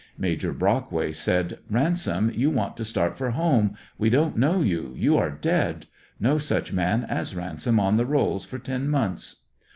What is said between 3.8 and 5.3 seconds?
We don't know you, you are